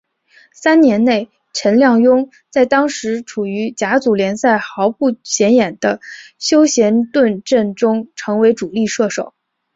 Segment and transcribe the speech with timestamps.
[0.51, 6.01] 三年内陈亮镛在当时处于甲组联赛豪不显眼的
[6.39, 9.35] 修咸顿阵中成为主力射手。